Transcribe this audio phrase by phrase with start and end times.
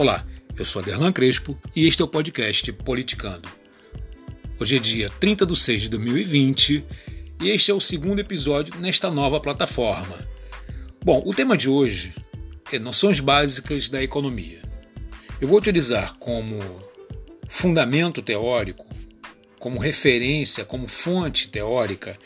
[0.00, 0.24] Olá,
[0.56, 3.46] eu sou Aderlan Crespo e este é o podcast Politicando.
[4.58, 6.82] Hoje é dia 30 de 6 de 2020
[7.42, 10.26] e este é o segundo episódio nesta nova plataforma.
[11.04, 12.14] Bom, o tema de hoje
[12.72, 14.62] é noções básicas da economia.
[15.38, 16.58] Eu vou utilizar como
[17.50, 18.86] fundamento teórico,
[19.58, 22.18] como referência, como fonte teórica,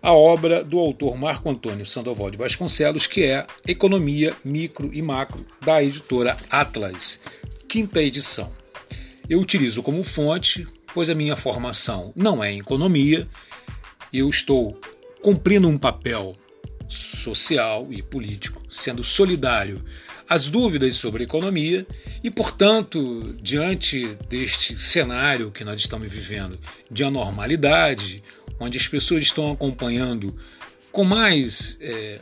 [0.00, 5.44] a obra do autor Marco Antônio Sandoval de Vasconcelos, que é Economia, Micro e Macro,
[5.60, 7.20] da editora Atlas,
[7.68, 8.52] quinta edição.
[9.28, 13.28] Eu utilizo como fonte, pois a minha formação não é em economia,
[14.12, 14.78] eu estou
[15.22, 16.34] cumprindo um papel
[16.88, 19.84] social e político, sendo solidário
[20.28, 21.86] às dúvidas sobre economia
[22.22, 26.58] e, portanto, diante deste cenário que nós estamos vivendo
[26.90, 28.22] de anormalidade,
[28.60, 30.36] onde as pessoas estão acompanhando
[30.92, 32.20] com mais é,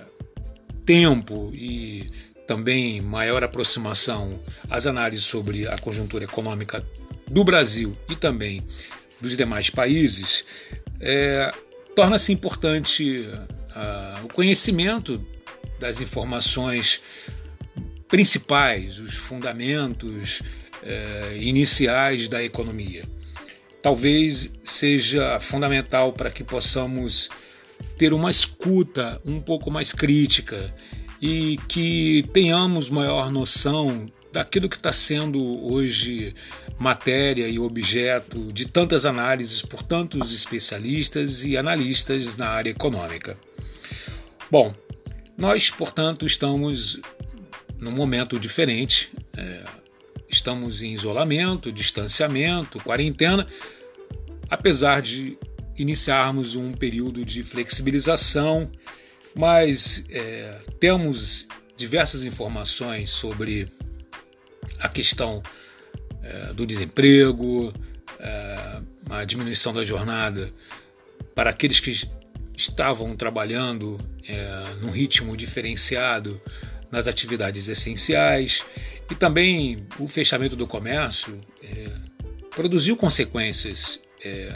[0.84, 2.06] tempo e
[2.46, 6.85] também maior aproximação às análises sobre a conjuntura econômica
[7.29, 8.63] do Brasil e também
[9.20, 10.45] dos demais países,
[11.01, 11.51] é,
[11.95, 15.24] torna-se importante uh, o conhecimento
[15.80, 17.01] das informações
[18.09, 20.40] principais, os fundamentos
[20.82, 23.04] uh, iniciais da economia
[23.87, 27.29] talvez seja fundamental para que possamos
[27.96, 30.74] ter uma escuta um pouco mais crítica
[31.23, 36.35] e que tenhamos maior noção daquilo que está sendo hoje
[36.76, 43.38] matéria e objeto de tantas análises por tantos especialistas e analistas na área econômica.
[44.51, 44.74] Bom,
[45.38, 47.01] nós, portanto, estamos
[47.79, 49.13] num momento diferente.
[49.37, 49.65] É,
[50.29, 53.46] estamos em isolamento, distanciamento, quarentena,
[54.51, 55.38] apesar de
[55.77, 58.71] iniciarmos um período de flexibilização,
[59.35, 63.69] mas é, temos diversas informações sobre
[64.78, 65.43] a questão
[66.22, 67.72] é, do desemprego,
[68.19, 70.48] é, a diminuição da jornada
[71.34, 72.09] para aqueles que
[72.56, 76.41] estavam trabalhando é, num ritmo diferenciado
[76.91, 78.64] nas atividades essenciais
[79.10, 81.91] e também o fechamento do comércio é,
[82.50, 84.52] produziu consequências é,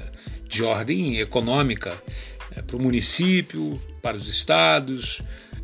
[0.48, 1.96] de ordem econômica
[2.56, 5.20] é, para o município, para os estados,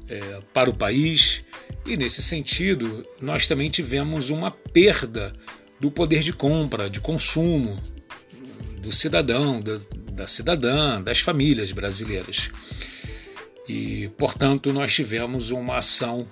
[0.09, 1.43] é, para o país.
[1.85, 5.33] E nesse sentido, nós também tivemos uma perda
[5.81, 7.83] do poder de compra, de consumo
[8.81, 9.81] do cidadão, da,
[10.13, 12.51] da cidadã, das famílias brasileiras.
[13.69, 16.27] E, portanto, nós tivemos uma ação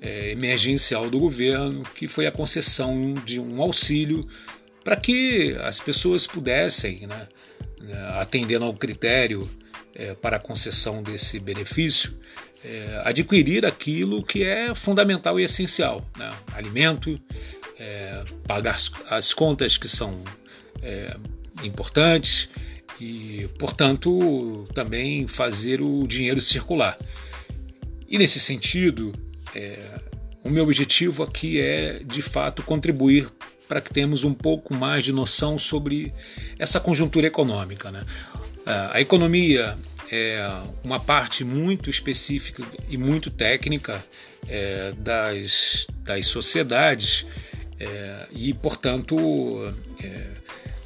[0.00, 4.24] é, emergencial do governo, que foi a concessão de um auxílio
[4.84, 7.28] para que as pessoas pudessem, né,
[7.80, 9.48] né, atendendo ao critério
[9.94, 12.16] é, para a concessão desse benefício,
[12.64, 17.20] é, adquirir aquilo que é fundamental e essencial: né, alimento,
[17.78, 20.22] é, pagar as, as, contas que são
[20.82, 21.16] é,
[21.62, 22.48] importantes
[23.00, 26.98] e, portanto, também fazer o dinheiro circular.
[28.08, 29.12] E nesse sentido,
[29.54, 29.78] é,
[30.42, 33.28] o meu objetivo aqui é de fato contribuir
[33.68, 36.12] para que tenhamos um pouco mais de noção sobre
[36.58, 37.90] essa conjuntura econômica.
[37.90, 38.02] Né?
[38.64, 39.76] É, a economia
[40.10, 40.42] é
[40.82, 44.02] uma parte muito específica e muito técnica
[44.48, 47.26] é, das, das sociedades
[47.78, 49.16] é, e, portanto,
[50.02, 50.26] é,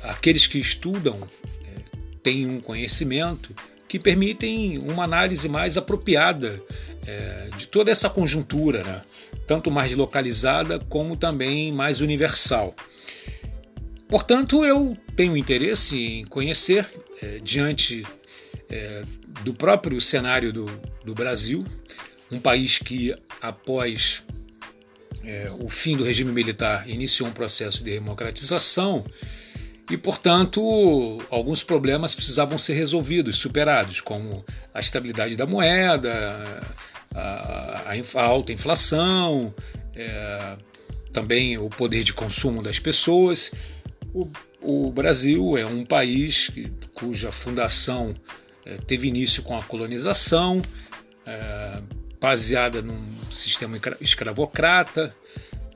[0.02, 1.16] aqueles que estudam
[1.64, 3.54] é, têm um conhecimento
[3.86, 6.62] que permitem uma análise mais apropriada
[7.06, 9.02] é, de toda essa conjuntura, né?
[9.46, 12.74] tanto mais localizada como também mais universal.
[14.08, 16.86] Portanto, eu tenho interesse em conhecer,
[17.20, 18.06] é, diante
[18.68, 19.02] é,
[19.42, 20.66] do próprio cenário do,
[21.04, 21.64] do, Brasil,
[22.30, 24.22] um país que, após
[25.24, 29.04] é, o fim do regime militar, iniciou um processo de democratização
[29.90, 36.62] e, portanto, alguns problemas precisavam ser resolvidos, superados, como a estabilidade da moeda,
[37.14, 39.54] a, a alta inflação,
[39.94, 40.56] é,
[41.12, 43.52] também o poder de consumo das pessoas.
[44.14, 44.28] O,
[44.60, 48.14] o Brasil é um país que, cuja fundação
[48.64, 50.62] é, teve início com a colonização,
[51.26, 51.80] é,
[52.20, 55.14] baseada num sistema escravocrata.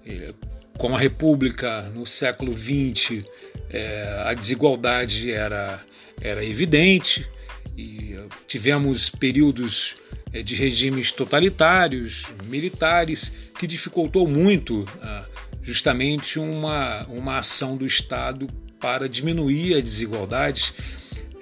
[0.04, 0.32] É,
[0.76, 3.24] com a República no século XX,
[3.70, 5.82] é, a desigualdade era,
[6.20, 7.28] era evidente
[7.76, 8.14] e
[8.46, 10.05] tivemos períodos é,
[10.42, 15.24] de regimes totalitários, militares, que dificultou muito ah,
[15.62, 18.46] justamente uma, uma ação do Estado
[18.78, 20.74] para diminuir a desigualdade,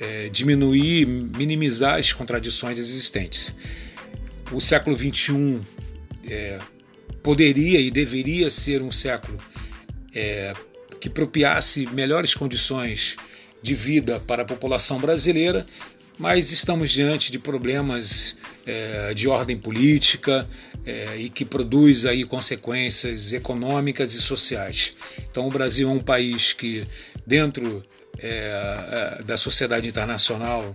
[0.01, 3.55] é, diminuir, minimizar as contradições existentes.
[4.51, 5.61] O século XXI
[6.27, 6.59] é,
[7.23, 9.39] poderia e deveria ser um século
[10.15, 10.55] é,
[11.01, 13.17] que propiasse melhores condições
[13.63, 15.67] de vida para a população brasileira,
[16.19, 20.49] mas estamos diante de problemas é, de ordem política
[20.85, 24.93] é, e que produz aí consequências econômicas e sociais.
[25.31, 26.83] Então o Brasil é um país que
[27.27, 27.85] dentro
[28.19, 30.75] é, é da sociedade internacional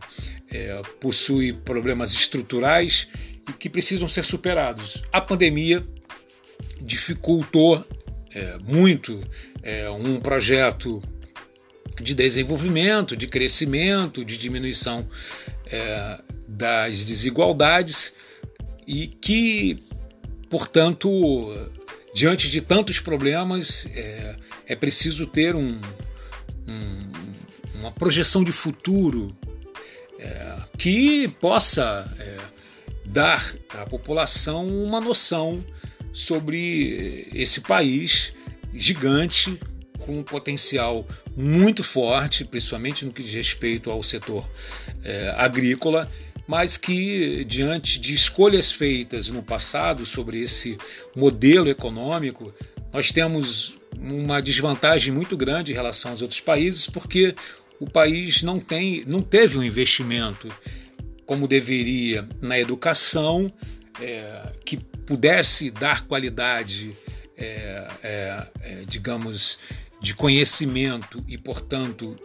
[0.51, 3.07] é, possui problemas estruturais
[3.47, 5.01] e que precisam ser superados.
[5.11, 5.85] A pandemia
[6.81, 7.83] dificultou
[8.33, 9.21] é, muito
[9.99, 11.01] um projeto
[12.01, 15.07] de desenvolvimento, de crescimento, de diminuição
[15.71, 18.13] é, das desigualdades
[18.87, 19.77] e que,
[20.49, 21.09] portanto,
[22.13, 24.35] diante de tantos problemas, é,
[24.67, 25.79] é preciso ter um,
[26.67, 27.11] um,
[27.75, 29.35] uma projeção de futuro
[30.17, 32.37] é, que possa é,
[33.05, 35.63] dar à população uma noção
[36.11, 38.33] sobre esse país
[38.73, 39.59] gigante
[39.99, 41.07] com um potencial
[41.39, 44.45] muito forte, principalmente no que diz respeito ao setor
[45.01, 46.11] é, agrícola,
[46.45, 50.77] mas que, diante de escolhas feitas no passado sobre esse
[51.15, 52.53] modelo econômico,
[52.91, 57.33] nós temos uma desvantagem muito grande em relação aos outros países, porque
[57.79, 60.49] o país não, tem, não teve um investimento
[61.25, 63.49] como deveria na educação,
[64.01, 66.91] é, que pudesse dar qualidade,
[67.37, 69.57] é, é, é digamos,
[70.01, 72.15] de conhecimento e, portanto,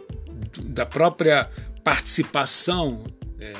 [0.65, 1.49] da própria
[1.83, 3.03] participação
[3.39, 3.53] é,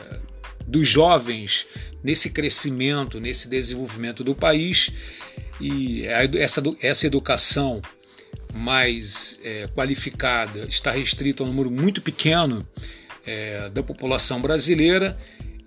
[0.66, 1.68] dos jovens
[2.04, 4.92] nesse crescimento, nesse desenvolvimento do país.
[5.60, 7.82] E essa, essa educação
[8.54, 12.66] mais é, qualificada está restrita a um número muito pequeno
[13.26, 15.18] é, da população brasileira.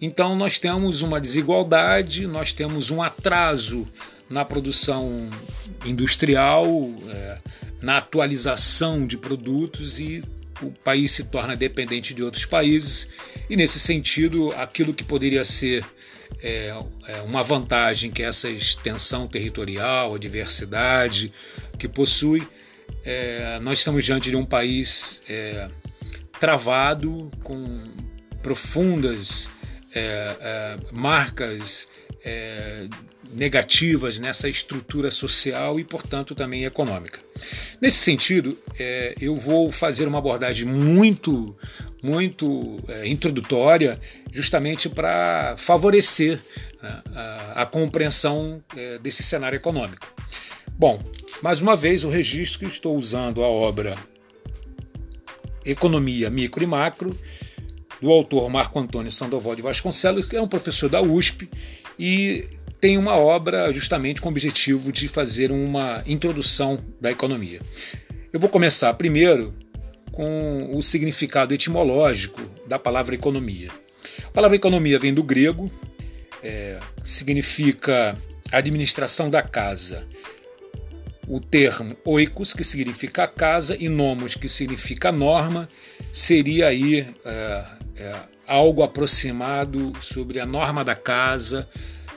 [0.00, 3.86] Então, nós temos uma desigualdade, nós temos um atraso
[4.30, 5.28] na produção
[5.84, 6.66] industrial.
[7.80, 10.22] Na atualização de produtos e
[10.60, 13.08] o país se torna dependente de outros países.
[13.48, 15.84] E nesse sentido aquilo que poderia ser
[16.42, 16.74] é,
[17.06, 21.32] é uma vantagem que essa extensão territorial, a diversidade
[21.78, 22.46] que possui,
[23.04, 25.68] é, nós estamos diante de um país é,
[26.38, 27.84] travado com
[28.42, 29.50] profundas
[29.94, 31.88] é, é, marcas
[33.38, 37.20] negativas nessa estrutura social e, portanto, também econômica.
[37.80, 41.56] Nesse sentido, é, eu vou fazer uma abordagem muito,
[42.02, 44.00] muito é, introdutória,
[44.32, 46.40] justamente para favorecer
[46.82, 50.12] né, a, a, compreensão é, desse cenário econômico.
[50.72, 51.00] Bom,
[51.40, 53.96] mais uma vez, o registro que estou usando a obra
[55.64, 57.16] Economia Micro e Macro,
[58.00, 61.48] do autor Marco Antônio Sandoval de Vasconcelos, que é um professor da USP
[61.98, 62.46] e
[62.80, 67.60] tem uma obra justamente com o objetivo de fazer uma introdução da economia.
[68.32, 69.54] Eu vou começar primeiro
[70.12, 73.70] com o significado etimológico da palavra economia.
[74.24, 75.70] A palavra economia vem do grego,
[76.42, 78.16] é, significa
[78.52, 80.06] administração da casa.
[81.26, 85.68] O termo oikos, que significa casa, e nomos, que significa norma,
[86.12, 87.64] seria aí é,
[87.96, 88.14] é,
[88.46, 91.68] algo aproximado sobre a norma da casa,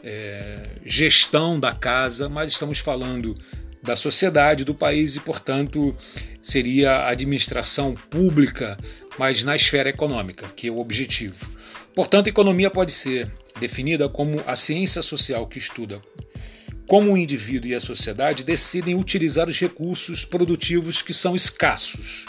[0.04, 3.38] é, gestão da casa, mas estamos falando
[3.82, 5.96] da sociedade, do país e, portanto,
[6.42, 8.78] seria a administração pública,
[9.18, 11.50] mas na esfera econômica, que é o objetivo.
[11.96, 16.02] Portanto, economia pode ser definida como a ciência social que estuda
[16.92, 22.26] como o indivíduo e a sociedade decidem utilizar os recursos produtivos que são escassos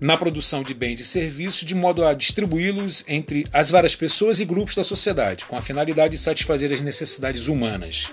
[0.00, 4.44] na produção de bens e serviços, de modo a distribuí-los entre as várias pessoas e
[4.44, 8.10] grupos da sociedade, com a finalidade de satisfazer as necessidades humanas.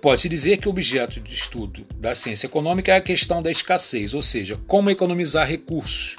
[0.00, 4.14] Pode-se dizer que o objeto de estudo da ciência econômica é a questão da escassez,
[4.14, 6.16] ou seja, como economizar recursos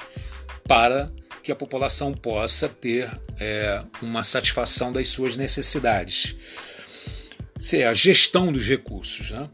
[0.66, 6.34] para que a população possa ter é, uma satisfação das suas necessidades.
[7.58, 9.30] Isso é a gestão dos recursos.
[9.30, 9.50] Né?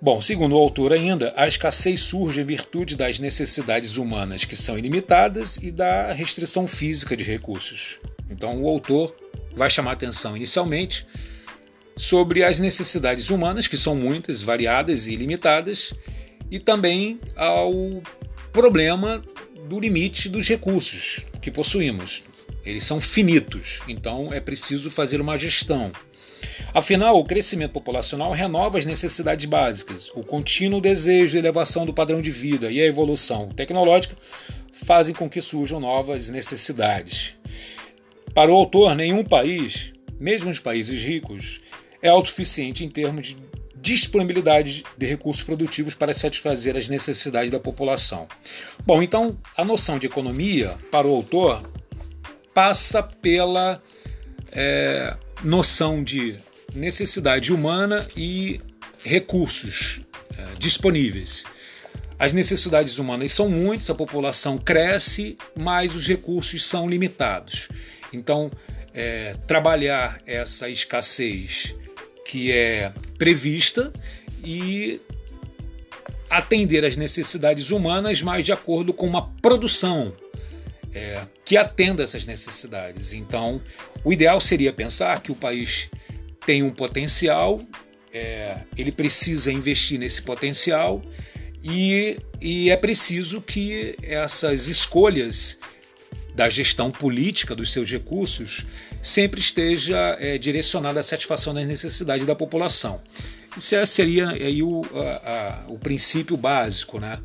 [0.00, 4.78] Bom, segundo o autor ainda, a escassez surge em virtude das necessidades humanas que são
[4.78, 7.98] ilimitadas e da restrição física de recursos.
[8.30, 9.12] Então o autor
[9.56, 11.04] vai chamar atenção inicialmente
[11.96, 15.92] sobre as necessidades humanas, que são muitas, variadas e ilimitadas,
[16.48, 18.00] e também ao
[18.52, 19.20] problema
[19.68, 22.22] do limite dos recursos que possuímos.
[22.64, 25.90] Eles são finitos, então é preciso fazer uma gestão.
[26.72, 30.10] Afinal, o crescimento populacional renova as necessidades básicas.
[30.14, 34.16] O contínuo desejo de elevação do padrão de vida e a evolução tecnológica
[34.72, 37.34] fazem com que surjam novas necessidades.
[38.34, 41.60] Para o autor, nenhum país, mesmo os países ricos,
[42.00, 43.36] é autossuficiente em termos de
[43.80, 48.28] disponibilidade de recursos produtivos para satisfazer as necessidades da população.
[48.84, 51.68] Bom, então a noção de economia para o autor
[52.52, 53.82] passa pela
[54.52, 56.36] é, noção de
[56.74, 58.60] necessidade humana e
[59.04, 60.00] recursos
[60.36, 61.44] é, disponíveis.
[62.18, 67.68] As necessidades humanas são muitas, a população cresce, mas os recursos são limitados.
[68.12, 68.50] Então,
[68.92, 71.74] é, trabalhar essa escassez
[72.26, 73.92] que é prevista
[74.44, 75.00] e
[76.28, 80.12] atender às necessidades humanas, mas de acordo com uma produção
[80.92, 83.12] é, que atenda essas necessidades.
[83.12, 83.60] Então,
[84.04, 85.88] o ideal seria pensar que o país
[86.44, 87.60] tem um potencial,
[88.12, 91.02] é, ele precisa investir nesse potencial
[91.62, 95.58] e, e é preciso que essas escolhas
[96.34, 98.64] da gestão política dos seus recursos
[99.02, 103.02] sempre esteja é, direcionada à satisfação das necessidades da população.
[103.56, 107.18] Isso é, seria aí o, a, a, o princípio básico, né?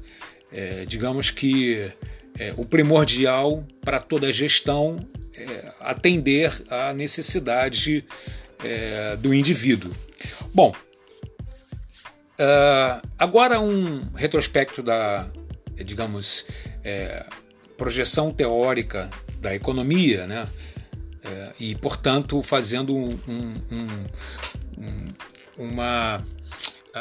[0.51, 1.91] É, digamos que
[2.37, 4.99] é, o primordial para toda gestão
[5.35, 8.05] é atender à necessidade
[8.63, 9.91] é, do indivíduo.
[10.53, 10.73] Bom,
[12.39, 15.27] uh, agora um retrospecto da,
[15.83, 16.45] digamos,
[16.83, 17.25] é,
[17.77, 19.09] projeção teórica
[19.39, 20.47] da economia, né?
[21.23, 23.61] É, e, portanto, fazendo um, um,
[24.77, 25.07] um,
[25.57, 26.23] uma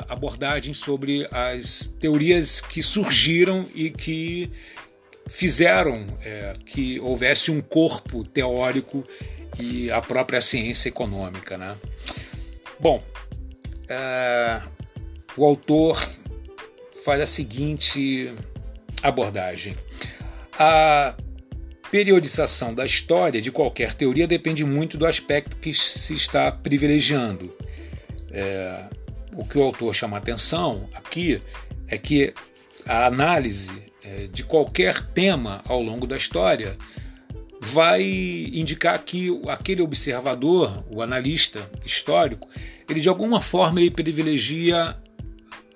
[0.08, 4.50] abordagem sobre as teorias que surgiram e que
[5.28, 9.04] fizeram é, que houvesse um corpo teórico
[9.58, 11.56] e a própria ciência econômica.
[11.56, 11.76] Né?
[12.78, 13.02] Bom,
[13.88, 14.60] é,
[15.36, 16.02] o autor
[17.04, 18.32] faz a seguinte
[19.02, 19.76] abordagem.
[20.58, 21.14] A
[21.90, 27.54] periodização da história de qualquer teoria depende muito do aspecto que se está privilegiando.
[28.30, 28.84] É,
[29.34, 31.40] o que o autor chama atenção aqui
[31.88, 32.32] é que
[32.86, 33.91] a análise
[34.32, 36.76] de qualquer tema ao longo da história
[37.60, 38.02] vai
[38.52, 42.48] indicar que aquele observador, o analista histórico,
[42.88, 44.96] ele de alguma forma ele privilegia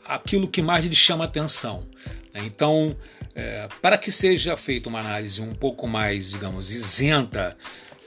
[0.05, 1.87] aquilo que mais lhe chama atenção.
[2.35, 2.43] Né?
[2.45, 2.97] Então,
[3.37, 7.57] é, para que seja feita uma análise um pouco mais, digamos, isenta,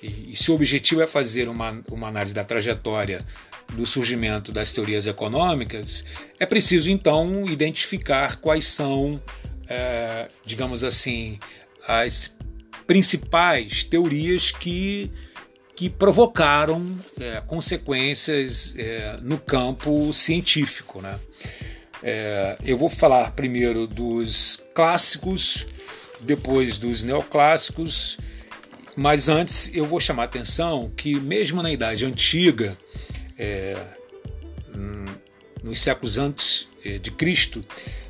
[0.04, 3.20] e se o objetivo é fazer uma, uma análise da trajetória
[3.74, 6.04] do surgimento das teorias econômicas,
[6.40, 9.22] é preciso então identificar quais são
[9.70, 11.40] é, digamos assim,
[11.88, 12.36] as
[12.88, 15.12] principais teorias que,
[15.76, 21.02] que provocaram é, consequências é, no campo científico.
[21.02, 21.20] Né?
[22.64, 25.68] Eu vou falar primeiro dos clássicos,
[26.22, 28.18] depois dos neoclássicos,
[28.96, 32.78] mas antes eu vou chamar a atenção que, mesmo na Idade Antiga,
[35.62, 36.68] nos séculos antes
[37.02, 37.62] de Cristo,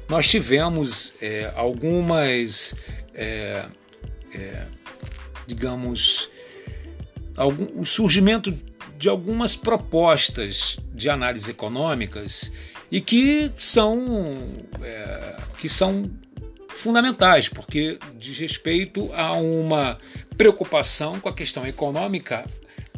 [0.10, 2.74] nós tivemos é, algumas,
[3.14, 3.64] é,
[4.34, 4.66] é,
[5.46, 6.30] digamos,
[7.38, 8.52] algum, o surgimento
[8.98, 12.52] de algumas propostas de análise econômicas
[12.92, 16.10] e que são, é, que são
[16.70, 20.00] fundamentais, porque diz respeito a uma
[20.36, 22.46] preocupação com a questão econômica,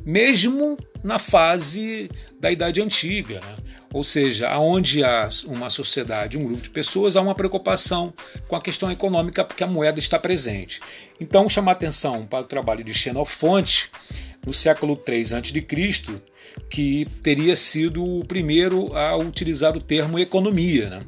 [0.06, 3.42] mesmo na fase da Idade Antiga.
[3.42, 3.71] Né?
[3.94, 8.14] Ou seja, aonde há uma sociedade, um grupo de pessoas, há uma preocupação
[8.48, 10.80] com a questão econômica porque a moeda está presente.
[11.20, 13.90] Então, chamar atenção para o trabalho de Xenofonte
[14.46, 16.22] no século III a.C.,
[16.70, 20.90] que teria sido o primeiro a utilizar o termo economia.
[20.90, 21.02] Né?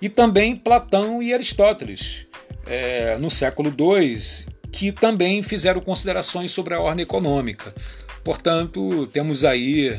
[0.00, 2.26] E também Platão e Aristóteles,
[2.66, 4.18] é, no século II,
[4.70, 7.72] que também fizeram considerações sobre a ordem econômica.
[8.22, 9.98] Portanto, temos aí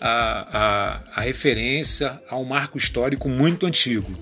[0.00, 4.12] a, a, a referência a um marco histórico muito antigo.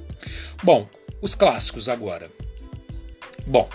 [0.62, 0.88] Bom,
[1.20, 2.30] os clássicos agora.
[3.47, 3.68] Bom,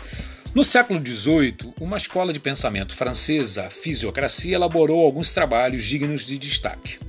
[0.53, 6.37] no século XVIII, uma escola de pensamento francesa, a fisiocracia, elaborou alguns trabalhos dignos de
[6.37, 6.99] destaque.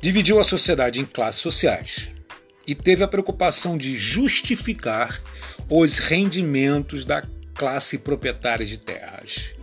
[0.00, 2.10] Dividiu a sociedade em classes sociais
[2.66, 5.20] e teve a preocupação de justificar
[5.68, 7.24] os rendimentos da
[7.54, 9.55] classe proprietária de terras.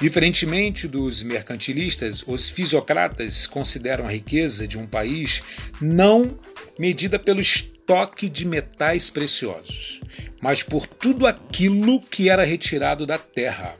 [0.00, 5.42] Diferentemente dos mercantilistas, os fisiocratas consideram a riqueza de um país
[5.80, 6.38] não
[6.78, 10.00] medida pelo estoque de metais preciosos,
[10.40, 13.76] mas por tudo aquilo que era retirado da terra.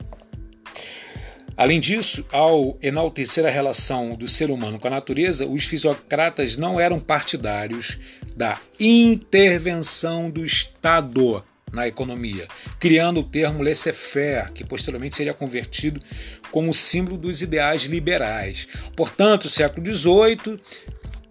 [1.57, 6.79] Além disso, ao enaltecer a relação do ser humano com a natureza, os fisiocratas não
[6.79, 7.99] eram partidários
[8.37, 11.43] da intervenção do Estado
[11.73, 12.47] na economia,
[12.79, 16.01] criando o termo laissez-faire, que posteriormente seria convertido
[16.51, 18.69] como símbolo dos ideais liberais.
[18.95, 20.61] Portanto, século XVIII,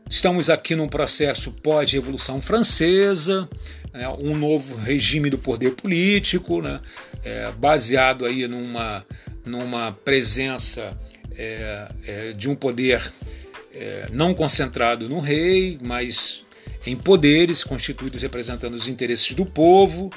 [0.08, 3.50] Estamos aqui num processo pós-revolução francesa,
[3.92, 6.80] né, um novo regime do poder político, né,
[7.24, 9.04] é, baseado aí numa,
[9.44, 10.96] numa presença
[11.36, 13.01] é, é, de um poder
[13.74, 16.45] é, não concentrado no rei, mas
[16.86, 20.12] em poderes constituídos representando os interesses do povo,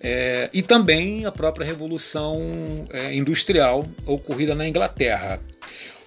[0.00, 5.40] é, e também a própria revolução é, industrial ocorrida na Inglaterra.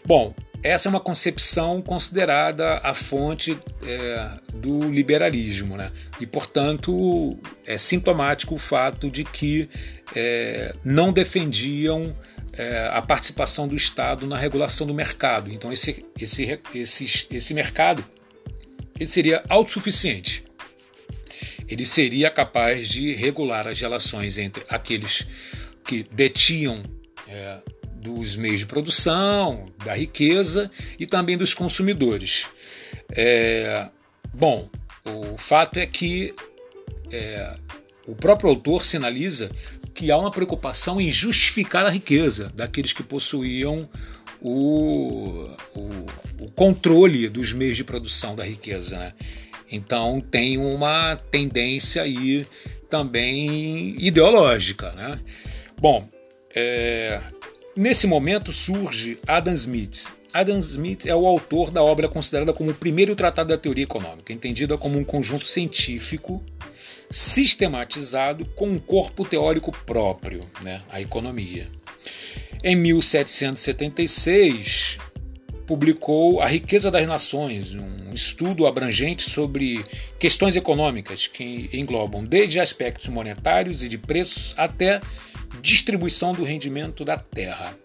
[0.03, 5.92] Bom, essa é uma concepção considerada a fonte é, do liberalismo, né?
[6.20, 9.70] e portanto é sintomático o fato de que
[10.15, 12.15] é, não defendiam
[12.53, 15.51] é, a participação do Estado na regulação do mercado.
[15.51, 18.03] Então esse, esse, esse, esse mercado
[19.03, 20.43] ele seria autossuficiente.
[21.67, 25.27] Ele seria capaz de regular as relações entre aqueles
[25.86, 26.83] que detinham
[27.27, 27.57] é,
[27.95, 32.48] dos meios de produção, da riqueza e também dos consumidores.
[33.12, 33.89] É,
[34.33, 34.69] bom,
[35.05, 36.33] o fato é que
[37.12, 37.55] é,
[38.07, 39.51] o próprio autor sinaliza
[39.93, 43.89] que há uma preocupação em justificar a riqueza daqueles que possuíam
[44.43, 46.05] o, o,
[46.41, 49.00] o controle dos meios de produção da riqueza.
[49.00, 49.13] Né?
[49.71, 52.45] Então tem uma tendência aí
[52.89, 54.91] também ideológica.
[54.91, 55.19] Né?
[55.79, 56.07] Bom,
[56.53, 57.21] é,
[57.75, 60.12] nesse momento surge Adam Smith.
[60.33, 64.33] Adam Smith é o autor da obra considerada como o primeiro tratado da teoria econômica,
[64.33, 66.43] entendida como um conjunto científico
[67.09, 71.69] sistematizado com um corpo teórico próprio, né, a economia.
[72.63, 74.98] Em 1776,
[75.67, 79.84] publicou A Riqueza das Nações, um estudo abrangente sobre
[80.17, 85.01] questões econômicas que englobam desde aspectos monetários e de preços até
[85.62, 87.77] distribuição do rendimento da terra.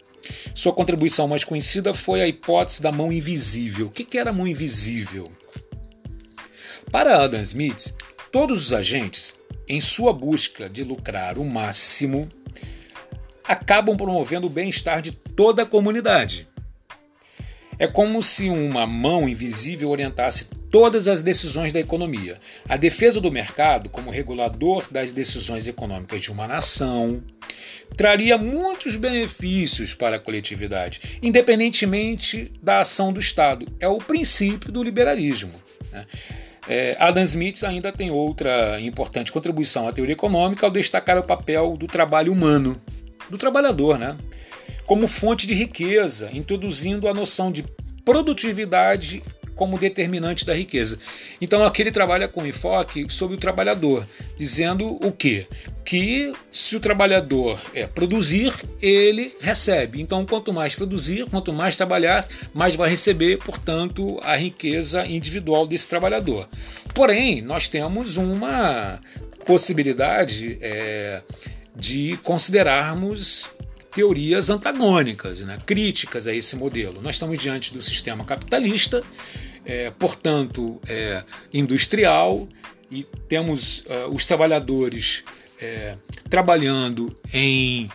[0.55, 3.87] Sua contribuição mais conhecida foi a hipótese da mão invisível.
[3.87, 5.33] O que era a mão invisível?
[6.91, 7.95] Para Adam Smith,
[8.31, 9.35] Todos os agentes,
[9.67, 12.29] em sua busca de lucrar o máximo,
[13.49, 16.47] acabam promovendo o bem-estar de toda a comunidade.
[17.79, 22.39] É como se uma mão invisível orientasse todas as decisões da economia.
[22.69, 27.23] A defesa do mercado, como regulador das decisões econômicas de uma nação,
[27.97, 33.67] traria muitos benefícios para a coletividade, independentemente da ação do Estado.
[33.79, 35.53] É o princípio do liberalismo.
[35.93, 36.05] Né?
[36.69, 41.77] É, Adam Smith ainda tem outra importante contribuição à teoria econômica ao destacar o papel
[41.79, 42.79] do trabalho humano,
[43.31, 44.17] do trabalhador, né?
[44.89, 47.63] como fonte de riqueza, introduzindo a noção de
[48.07, 49.23] produtividade
[49.55, 50.99] como determinante da riqueza.
[51.43, 54.07] Então aqui ele trabalha com enfoque sobre o trabalhador,
[54.39, 55.47] dizendo o quê?
[55.85, 60.01] Que se o trabalhador é produzir, ele recebe.
[60.01, 65.87] Então quanto mais produzir, quanto mais trabalhar, mais vai receber, portanto, a riqueza individual desse
[65.87, 66.49] trabalhador.
[66.95, 69.01] Porém, nós temos uma
[69.45, 71.23] possibilidade é,
[71.79, 73.49] de considerarmos
[73.95, 77.01] teorias antagônicas, né, críticas a esse modelo.
[77.01, 79.03] Nós estamos diante do sistema capitalista
[79.69, 82.49] é, portanto, é, industrial,
[82.91, 85.23] e temos uh, os trabalhadores
[85.61, 85.95] é,
[86.31, 87.91] trabalhando em,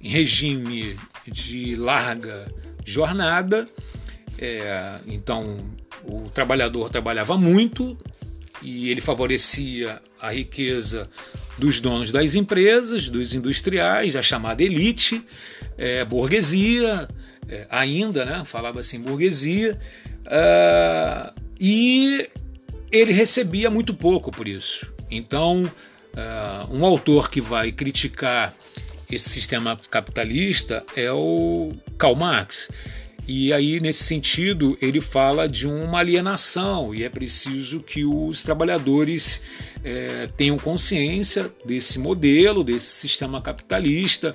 [0.00, 2.50] em, regime de larga
[2.82, 3.68] jornada.
[4.38, 5.58] É, então,
[6.02, 7.94] o trabalhador trabalhava muito
[8.62, 11.10] e ele favorecia a riqueza
[11.58, 15.24] dos donos das empresas, dos industriais, da chamada elite,
[15.76, 17.08] é, burguesia,
[17.48, 19.78] é, ainda, né, falava assim, burguesia,
[20.26, 22.28] uh, e
[22.90, 24.92] ele recebia muito pouco por isso.
[25.10, 28.54] Então, uh, um autor que vai criticar
[29.10, 32.70] esse sistema capitalista é o Karl Marx.
[33.26, 39.40] E aí, nesse sentido, ele fala de uma alienação e é preciso que os trabalhadores
[39.84, 44.34] é, tenham consciência desse modelo, desse sistema capitalista,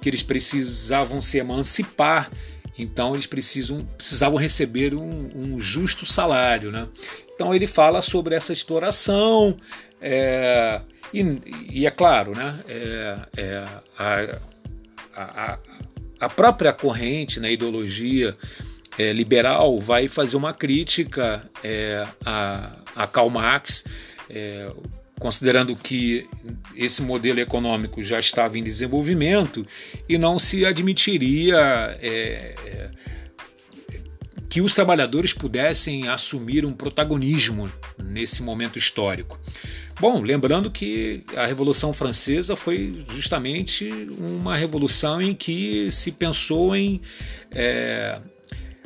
[0.00, 2.30] que eles precisavam se emancipar
[2.78, 6.70] então eles precisam, precisavam receber um, um justo salário.
[6.70, 6.86] Né?
[7.34, 9.56] Então ele fala sobre essa exploração,
[10.00, 10.80] é,
[11.12, 11.22] e,
[11.70, 13.64] e, é claro, né, é, é
[13.98, 14.40] a,
[15.16, 15.58] a,
[16.20, 18.34] a, própria corrente na né, ideologia
[18.98, 23.84] é, liberal vai fazer uma crítica é, a, a Karl Marx,
[24.28, 24.70] é,
[25.18, 26.28] considerando que
[26.76, 29.66] esse modelo econômico já estava em desenvolvimento
[30.08, 32.90] e não se admitiria é, é,
[34.48, 39.38] que os trabalhadores pudessem assumir um protagonismo nesse momento histórico.
[40.00, 47.00] Bom, lembrando que a Revolução Francesa foi justamente uma revolução em que se pensou em
[47.50, 48.20] é,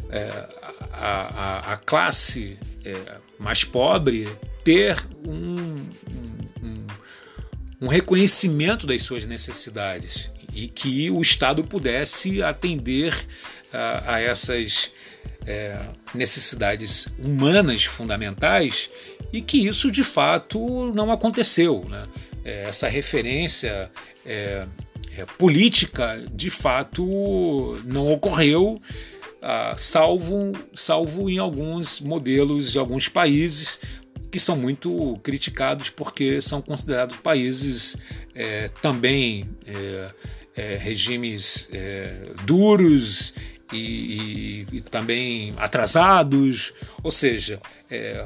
[0.08, 0.48] é
[0.90, 2.96] a, a, a classe é,
[3.38, 4.26] mais pobre
[4.64, 4.96] ter
[5.26, 5.74] um,
[6.62, 6.86] um,
[7.82, 13.14] um reconhecimento das suas necessidades e que o Estado pudesse atender
[13.70, 14.90] a, a essas
[15.46, 15.78] é,
[16.14, 18.90] necessidades humanas fundamentais
[19.32, 21.84] e que isso de fato não aconteceu.
[21.88, 22.04] Né?
[22.44, 23.90] É, essa referência
[24.24, 24.66] é,
[25.16, 27.04] é política de fato
[27.84, 28.80] não ocorreu,
[29.40, 33.80] ah, salvo, salvo em alguns modelos de alguns países
[34.30, 37.96] que são muito criticados porque são considerados países
[38.34, 40.10] é, também é,
[40.54, 43.34] é, regimes é, duros
[43.72, 48.24] e, e, e, também atrasados, ou seja, é,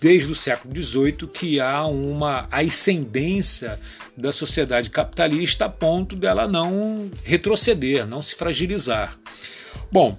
[0.00, 3.78] desde o século XVIII que há uma ascendência
[4.16, 9.18] da sociedade capitalista a ponto dela não retroceder, não se fragilizar.
[9.90, 10.18] Bom,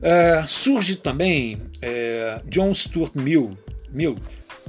[0.00, 3.56] é, surge também é, John Stuart Mill,
[3.90, 4.16] Mill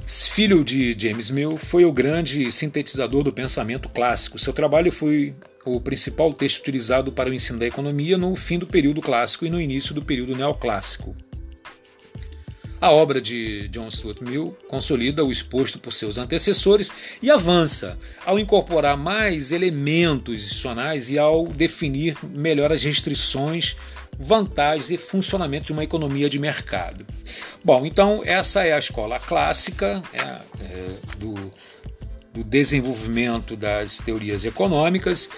[0.06, 4.38] filho de James Mill, foi o grande sintetizador do pensamento clássico.
[4.38, 8.66] Seu trabalho foi o principal texto utilizado para o ensino da economia no fim do
[8.66, 11.14] período clássico e no início do período neoclássico.
[12.80, 18.38] A obra de John Stuart Mill consolida o exposto por seus antecessores e avança ao
[18.38, 23.76] incorporar mais elementos adicionais e ao definir melhor as restrições,
[24.18, 27.06] vantagens e funcionamento de uma economia de mercado.
[27.62, 31.34] Bom, então essa é a escola clássica é, é, do,
[32.32, 35.28] do desenvolvimento das teorias econômicas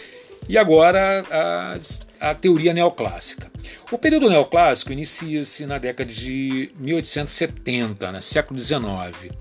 [0.48, 3.50] e agora a, a teoria neoclássica.
[3.90, 9.32] O período neoclássico inicia-se na década de 1870, né, século XIX.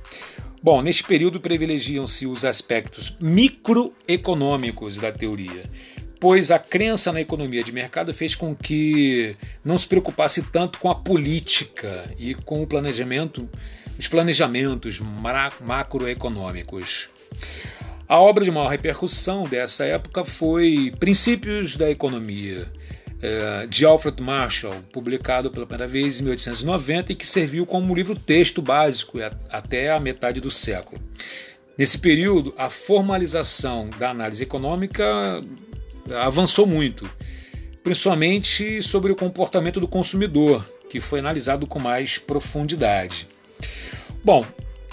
[0.64, 5.64] Bom, neste período privilegiam-se os aspectos microeconômicos da teoria,
[6.20, 9.36] pois a crença na economia de mercado fez com que
[9.66, 13.50] não se preocupasse tanto com a política e com o planejamento,
[13.98, 15.02] os planejamentos
[15.60, 17.10] macroeconômicos.
[18.12, 22.69] A obra de maior repercussão dessa época foi Princípios da Economia,
[23.21, 28.62] é, de Alfred Marshall, publicado pela primeira vez em 1890 e que serviu como livro-texto
[28.62, 29.17] básico
[29.50, 31.02] até a metade do século.
[31.78, 35.41] Nesse período, a formalização da análise econômica
[36.21, 37.10] avançou muito,
[37.82, 43.26] principalmente sobre o comportamento do consumidor, que foi analisado com mais profundidade.
[44.21, 44.45] Bom,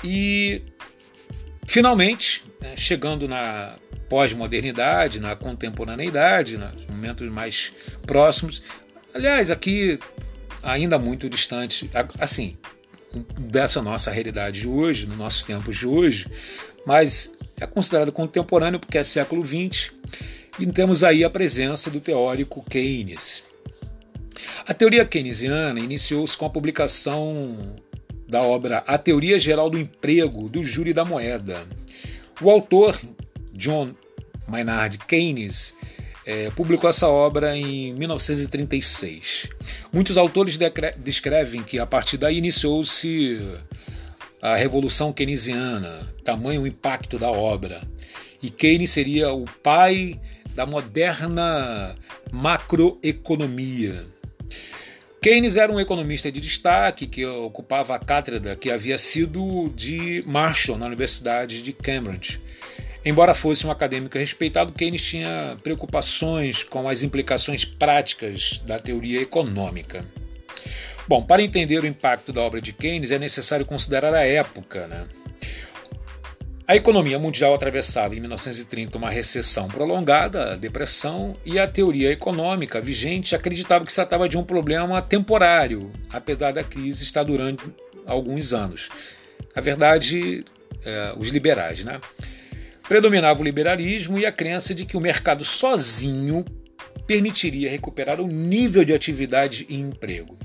[0.05, 0.63] e
[1.67, 2.47] finalmente,
[2.77, 3.77] chegando na
[4.09, 7.73] pós-modernidade, na contemporaneidade, nos momentos mais
[8.07, 8.63] próximos.
[9.15, 9.99] Aliás, aqui
[10.63, 12.57] ainda muito distante, assim,
[13.39, 16.27] dessa nossa realidade de hoje, nos nossos tempos de hoje,
[16.87, 19.93] mas é considerado contemporâneo porque é século XX
[20.59, 23.45] e temos aí a presença do teórico Keynes.
[24.67, 27.77] A teoria keynesiana iniciou-se com a publicação
[28.29, 31.67] da obra A Teoria Geral do Emprego, do Júri da Moeda,
[32.41, 32.99] o autor,
[33.53, 33.95] John
[34.47, 35.75] Maynard Keynes,
[36.25, 39.49] é, publicou essa obra em 1936.
[39.93, 40.59] Muitos autores
[40.99, 43.41] descrevem que a partir daí iniciou-se
[44.43, 47.81] a Revolução Keynesiana, tamanho o impacto da obra.
[48.43, 50.21] E Keynes seria o pai
[50.55, 51.95] da moderna
[52.31, 54.07] macroeconomia.
[55.21, 60.79] Keynes era um economista de destaque que ocupava a cátedra que havia sido de Marshall
[60.79, 62.41] na Universidade de Cambridge.
[63.05, 70.05] Embora fosse um acadêmico respeitado, Keynes tinha preocupações com as implicações práticas da teoria econômica.
[71.09, 74.87] Bom, para entender o impacto da obra de Keynes é necessário considerar a época.
[74.87, 75.07] Né?
[76.69, 83.35] A economia mundial atravessava em 1930 uma recessão prolongada, depressão, e a teoria econômica vigente
[83.35, 88.91] acreditava que se tratava de um problema temporário, apesar da crise estar durando alguns anos.
[89.57, 90.45] Na verdade,
[90.85, 92.03] é, os liberais, né?
[92.87, 96.45] Predominava o liberalismo e a crença de que o mercado sozinho
[97.07, 100.37] permitiria recuperar o nível de atividade e emprego.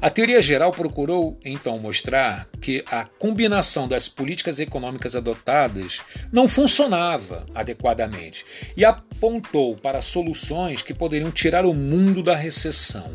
[0.00, 7.46] A teoria geral procurou então mostrar que a combinação das políticas econômicas adotadas não funcionava
[7.54, 8.44] adequadamente
[8.76, 13.14] e apontou para soluções que poderiam tirar o mundo da recessão.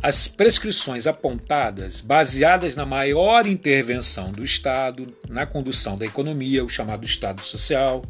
[0.00, 7.04] As prescrições apontadas, baseadas na maior intervenção do Estado na condução da economia, o chamado
[7.04, 8.04] Estado Social,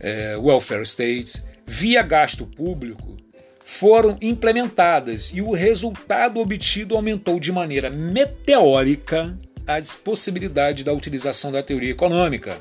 [0.00, 3.16] é, welfare state, via gasto público,
[3.64, 11.62] foram implementadas e o resultado obtido aumentou de maneira meteórica a possibilidade da utilização da
[11.62, 12.58] teoria econômica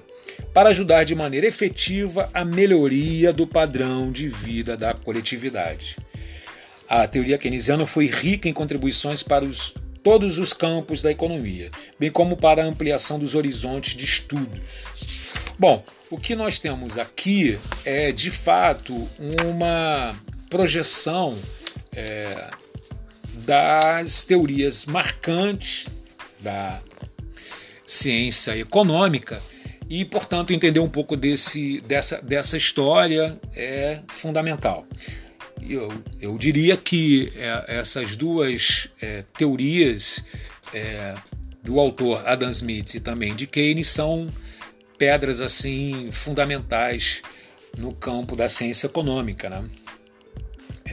[0.54, 5.98] para ajudar de maneira efetiva a melhoria do padrão de vida da coletividade.
[6.88, 12.12] A teoria keynesiana foi rica em contribuições para os todos os campos da economia, bem
[12.12, 14.86] como para a ampliação dos horizontes de estudos.
[15.58, 20.14] Bom, o que nós temos aqui é de fato uma
[20.54, 21.36] projeção
[21.92, 22.52] é,
[23.38, 25.88] das teorias marcantes
[26.40, 26.80] da
[27.88, 29.42] ciência econômica
[29.90, 34.86] e, portanto, entender um pouco desse, dessa, dessa história é fundamental.
[35.60, 40.24] Eu, eu diria que é, essas duas é, teorias
[40.72, 41.16] é,
[41.64, 44.30] do autor Adam Smith e também de Keynes são
[45.00, 47.24] pedras assim fundamentais
[47.76, 49.50] no campo da ciência econômica.
[49.50, 49.68] Né?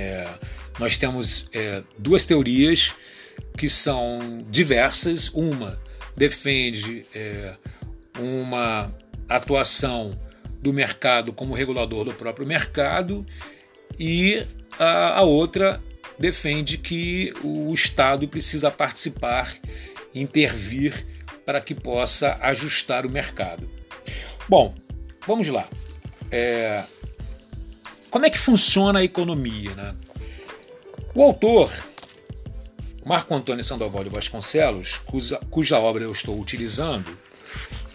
[0.01, 0.27] É,
[0.79, 2.95] nós temos é, duas teorias
[3.59, 5.29] que são diversas.
[5.29, 5.79] Uma
[6.17, 7.53] defende é,
[8.19, 8.91] uma
[9.29, 10.19] atuação
[10.63, 13.27] do mercado como regulador do próprio mercado
[13.99, 14.43] e
[14.79, 15.83] a, a outra
[16.19, 19.55] defende que o Estado precisa participar,
[20.15, 21.07] intervir
[21.45, 23.69] para que possa ajustar o mercado.
[24.49, 24.75] Bom,
[25.27, 25.69] vamos lá.
[26.31, 26.85] É,
[28.11, 29.75] como é que funciona a economia?
[29.75, 29.95] Né?
[31.15, 31.73] O autor,
[33.05, 37.17] Marco Antônio Sandoval de Vasconcelos, cuja, cuja obra eu estou utilizando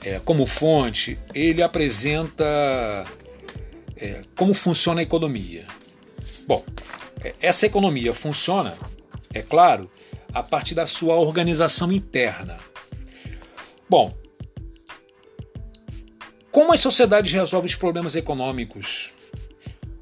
[0.04, 2.46] é, como fonte, ele apresenta
[3.96, 5.66] é, como funciona a economia.
[6.48, 6.64] Bom,
[7.24, 8.78] é, essa economia funciona,
[9.34, 9.90] é claro,
[10.34, 12.58] a partir da sua organização interna.
[13.90, 14.14] Bom,
[16.52, 19.15] como as sociedades resolvem os problemas econômicos?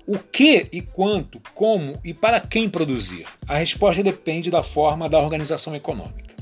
[0.05, 3.25] O que e quanto, como e para quem produzir?
[3.47, 6.33] A resposta depende da forma da organização econômica.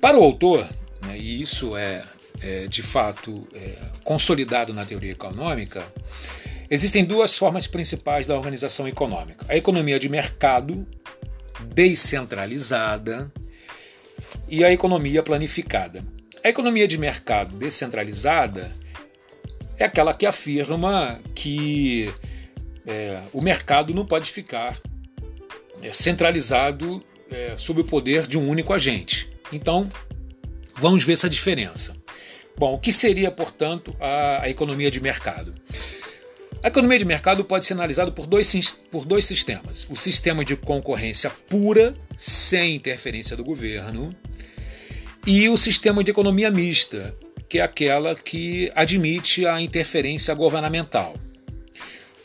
[0.00, 0.68] Para o autor,
[1.02, 2.04] né, e isso é,
[2.40, 5.82] é de fato é, consolidado na teoria econômica,
[6.70, 10.86] existem duas formas principais da organização econômica: a economia de mercado,
[11.74, 13.32] descentralizada,
[14.48, 16.04] e a economia planificada.
[16.42, 18.70] A economia de mercado descentralizada
[19.78, 22.12] é aquela que afirma que
[22.86, 24.80] é, o mercado não pode ficar
[25.82, 29.30] é, centralizado é, sob o poder de um único agente.
[29.52, 29.90] Então,
[30.76, 31.96] vamos ver essa diferença.
[32.56, 35.54] Bom, o que seria, portanto, a, a economia de mercado?
[36.62, 40.56] A economia de mercado pode ser analisada por dois, por dois sistemas: o sistema de
[40.56, 44.14] concorrência pura, sem interferência do governo,
[45.26, 47.14] e o sistema de economia mista,
[47.48, 51.14] que é aquela que admite a interferência governamental.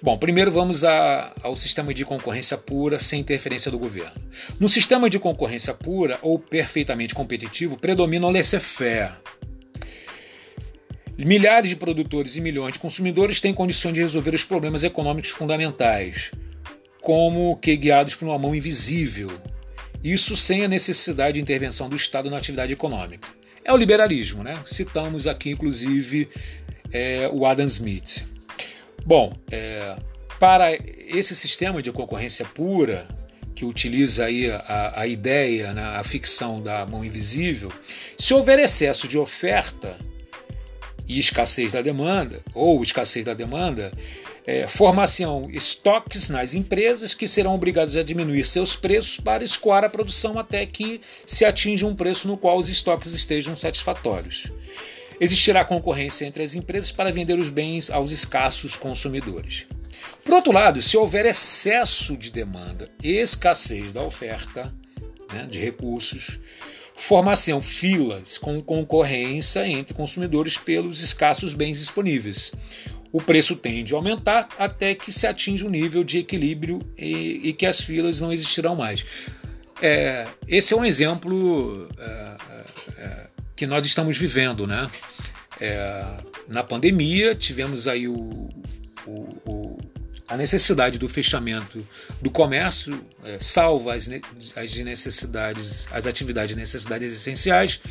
[0.02, 4.14] Bom, primeiro vamos a, ao sistema de concorrência pura sem interferência do governo.
[4.58, 9.14] No sistema de concorrência pura ou perfeitamente competitivo, predomina o laissez-faire.
[11.18, 16.32] Milhares de produtores e milhões de consumidores têm condições de resolver os problemas econômicos fundamentais,
[17.02, 19.30] como que guiados por uma mão invisível.
[20.02, 23.28] Isso sem a necessidade de intervenção do Estado na atividade econômica
[23.66, 24.44] é o liberalismo.
[24.44, 24.58] Né?
[24.66, 26.30] Citamos aqui, inclusive,
[26.92, 28.24] é, o Adam Smith.
[29.06, 29.96] Bom, é,
[30.40, 33.08] para esse sistema de concorrência pura,
[33.56, 37.72] que utiliza aí a, a ideia, né, a ficção da mão invisível,
[38.18, 39.98] se houver excesso de oferta
[41.06, 43.92] e escassez da demanda, ou escassez da demanda,
[44.46, 49.90] é, formação estoques nas empresas que serão obrigadas a diminuir seus preços para escoar a
[49.90, 54.52] produção até que se atinja um preço no qual os estoques estejam satisfatórios.
[55.20, 59.66] Existirá concorrência entre as empresas para vender os bens aos escassos consumidores.
[60.24, 64.74] Por outro lado, se houver excesso de demanda e escassez da oferta
[65.32, 66.40] né, de recursos,
[66.96, 72.52] formação filas com concorrência entre consumidores pelos escassos bens disponíveis
[73.12, 77.54] o preço tende a aumentar até que se atinja um nível de equilíbrio e, e
[77.54, 79.06] que as filas não existirão mais.
[79.82, 82.36] É, esse é um exemplo é,
[82.98, 83.19] é,
[83.60, 84.90] que nós estamos vivendo, né?
[85.60, 86.06] É,
[86.48, 88.50] na pandemia tivemos aí o,
[89.06, 89.12] o,
[89.46, 89.78] o,
[90.30, 91.86] a necessidade do fechamento
[92.22, 94.10] do comércio, é, salvo as,
[94.56, 97.82] as necessidades, as atividades de necessidades essenciais,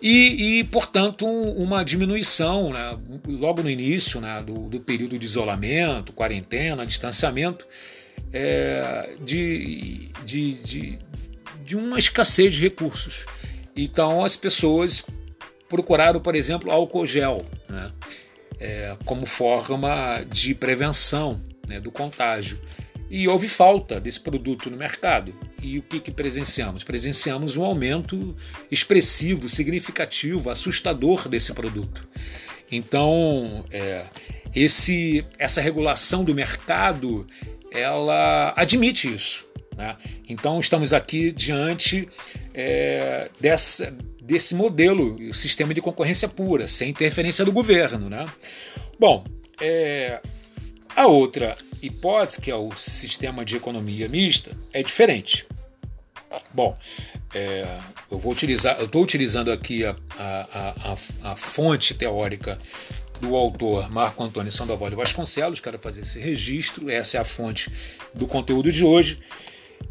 [0.00, 6.14] e, e portanto, uma diminuição né, logo no início né, do, do, período de isolamento,
[6.14, 7.66] quarentena, distanciamento,
[8.32, 10.98] é, de, de, de,
[11.62, 13.26] de uma escassez de recursos.
[13.76, 15.04] Então, as pessoas
[15.68, 17.90] procuraram, por exemplo, álcool gel né,
[18.60, 22.58] é, como forma de prevenção né, do contágio.
[23.10, 25.34] E houve falta desse produto no mercado.
[25.62, 26.82] E o que, que presenciamos?
[26.82, 28.36] Presenciamos um aumento
[28.70, 32.08] expressivo, significativo, assustador desse produto.
[32.70, 34.06] Então, é,
[34.54, 37.26] esse, essa regulação do mercado,
[37.70, 39.46] ela admite isso.
[39.76, 39.96] Né?
[40.28, 42.08] Então estamos aqui diante
[42.52, 48.08] é, dessa, desse modelo, o sistema de concorrência pura, sem interferência do governo.
[48.08, 48.24] Né?
[48.98, 49.24] Bom,
[49.60, 50.20] é,
[50.94, 55.46] a outra hipótese, que é o sistema de economia mista, é diferente.
[56.52, 56.76] Bom,
[57.34, 57.66] é,
[58.10, 62.58] eu vou utilizar, eu estou utilizando aqui a, a, a, a, fonte teórica
[63.20, 67.70] do autor Marco Antônio Sandoval de Vasconcelos, quero fazer esse registro, essa é a fonte
[68.12, 69.18] do conteúdo de hoje.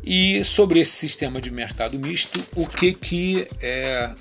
[0.03, 4.11] E sobre esse sistema de mercado misto, o que que é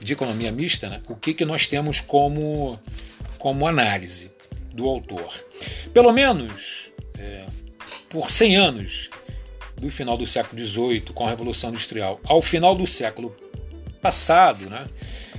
[0.00, 1.02] de economia mista, né?
[1.08, 2.78] o que que nós temos como,
[3.38, 4.30] como análise
[4.72, 5.32] do autor.
[5.92, 7.44] Pelo menos é,
[8.08, 9.10] por 100 anos,
[9.76, 13.34] do final do século XVIII, com a Revolução Industrial, ao final do século
[14.00, 14.86] passado, né,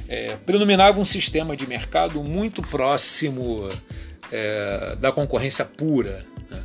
[0.07, 3.69] é, predominava um sistema de mercado muito próximo
[4.31, 6.25] é, da concorrência pura.
[6.49, 6.63] Né.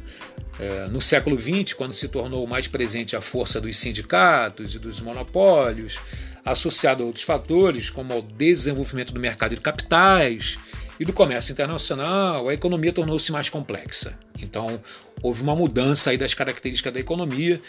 [0.58, 5.00] É, no século XX, quando se tornou mais presente a força dos sindicatos e dos
[5.00, 5.98] monopólios,
[6.44, 10.58] associado a outros fatores, como ao desenvolvimento do mercado de capitais
[11.00, 14.18] e do comércio internacional, a economia tornou-se mais complexa.
[14.40, 14.80] Então,
[15.20, 17.60] houve uma mudança aí das características da economia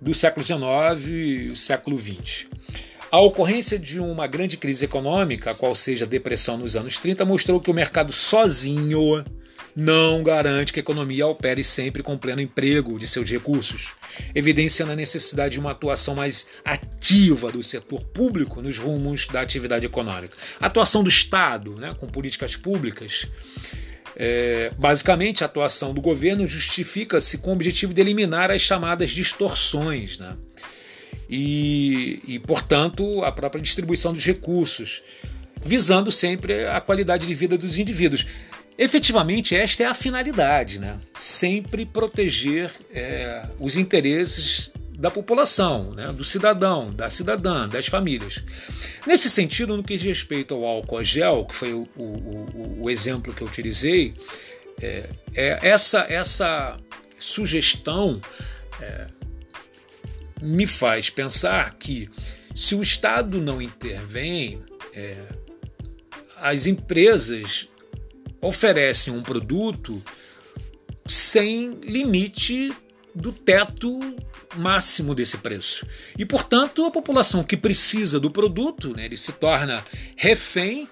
[0.00, 2.46] do século XIX e século XX.
[3.10, 7.60] A ocorrência de uma grande crise econômica, qual seja a depressão nos anos 30, mostrou
[7.60, 9.24] que o mercado sozinho
[9.80, 13.94] não garante que a economia opere sempre com pleno emprego de seus recursos,
[14.34, 19.86] evidenciando a necessidade de uma atuação mais ativa do setor público nos rumos da atividade
[19.86, 20.36] econômica.
[20.60, 23.26] A atuação do Estado, né, com políticas públicas,
[24.14, 30.18] é, basicamente, a atuação do governo justifica-se com o objetivo de eliminar as chamadas distorções
[30.18, 30.36] né?
[31.28, 35.02] e, e, portanto, a própria distribuição dos recursos,
[35.64, 38.26] visando sempre a qualidade de vida dos indivíduos.
[38.82, 40.98] Efetivamente, esta é a finalidade, né?
[41.18, 46.10] sempre proteger é, os interesses da população, né?
[46.14, 48.42] do cidadão, da cidadã, das famílias.
[49.06, 53.34] Nesse sentido, no que diz respeito ao álcool gel, que foi o, o, o exemplo
[53.34, 54.14] que eu utilizei,
[54.80, 56.78] é, é essa, essa
[57.18, 58.18] sugestão
[58.80, 59.08] é,
[60.40, 62.08] me faz pensar que
[62.54, 64.62] se o Estado não intervém,
[64.94, 65.16] é,
[66.38, 67.68] as empresas
[68.40, 70.02] oferecem um produto
[71.06, 72.72] sem limite
[73.14, 73.92] do teto
[74.56, 75.86] máximo desse preço.
[76.16, 79.84] E, portanto, a população que precisa do produto, né, ele se torna
[80.16, 80.88] refém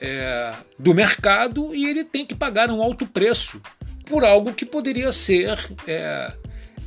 [0.00, 3.60] é, do mercado e ele tem que pagar um alto preço
[4.04, 6.32] por algo que poderia ser, é,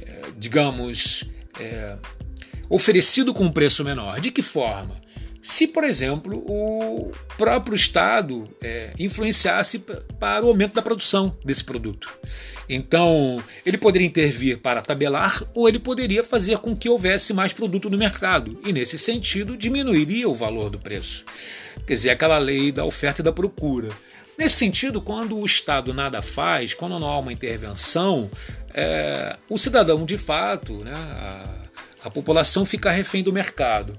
[0.01, 1.23] é, digamos,
[1.59, 1.97] é,
[2.69, 4.19] oferecido com um preço menor.
[4.19, 5.01] De que forma?
[5.45, 9.77] Se, por exemplo, o próprio Estado é, influenciasse
[10.19, 12.09] para o aumento da produção desse produto.
[12.67, 17.91] Então, ele poderia intervir para tabelar ou ele poderia fazer com que houvesse mais produto
[17.91, 21.23] no mercado e, nesse sentido, diminuiria o valor do preço.
[21.85, 23.89] Quer dizer, aquela lei da oferta e da procura.
[24.35, 28.31] Nesse sentido, quando o Estado nada faz, quando não há uma intervenção,
[28.73, 31.45] é, o cidadão, de fato, né, a,
[32.05, 33.95] a população fica refém do mercado.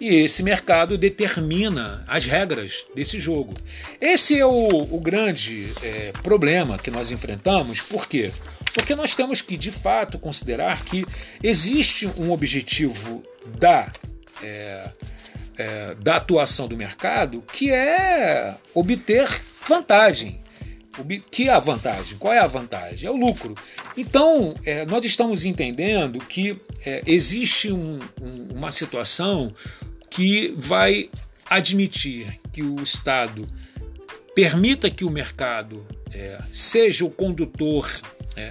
[0.00, 3.54] E esse mercado determina as regras desse jogo.
[4.00, 8.32] Esse é o, o grande é, problema que nós enfrentamos, por quê?
[8.72, 11.04] Porque nós temos que, de fato, considerar que
[11.42, 13.22] existe um objetivo
[13.58, 13.92] da,
[14.42, 14.88] é,
[15.56, 20.42] é, da atuação do mercado que é obter vantagem.
[21.30, 22.18] Que é a vantagem?
[22.18, 23.08] Qual é a vantagem?
[23.08, 23.54] É o lucro.
[23.96, 29.52] Então, é, nós estamos entendendo que é, existe um, um, uma situação
[30.10, 31.10] que vai
[31.46, 33.46] admitir que o Estado
[34.34, 37.90] permita que o mercado é, seja o condutor
[38.36, 38.50] é,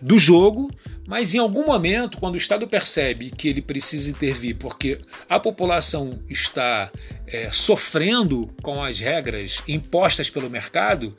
[0.00, 0.70] do jogo,
[1.06, 6.20] mas em algum momento, quando o Estado percebe que ele precisa intervir porque a população
[6.28, 6.90] está
[7.26, 11.16] é, sofrendo com as regras impostas pelo mercado,